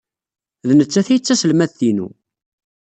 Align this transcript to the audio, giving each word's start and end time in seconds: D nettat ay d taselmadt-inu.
D 0.67 0.69
nettat 0.77 1.07
ay 1.11 1.19
d 1.19 1.23
taselmadt-inu. 1.23 2.07